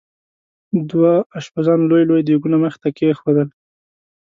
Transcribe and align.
دوه 0.91 1.13
اشپزانو 1.39 1.89
لوی 1.89 2.03
لوی 2.09 2.21
دیګونه 2.27 2.57
مخې 2.63 2.77
ته 2.83 2.89
کېښودل. 2.97 3.49